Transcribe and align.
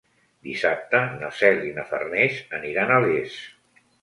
Dissabte 0.45 1.01
na 1.19 1.29
Cel 1.41 1.61
i 1.67 1.75
na 1.77 1.85
Farners 1.91 2.41
aniran 2.61 2.95
a 2.97 2.99
Les. 3.07 3.39